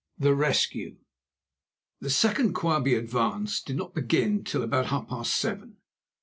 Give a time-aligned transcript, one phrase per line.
[0.17, 0.97] THE RESCUE
[1.99, 5.77] The second Quabie advance did not begin till about half past seven.